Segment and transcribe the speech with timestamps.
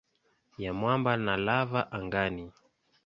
[0.57, 2.47] ya mwamba na lava angani.